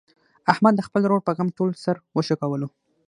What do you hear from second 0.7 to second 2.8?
د خپل ورور په غم ټول سر و شکولو.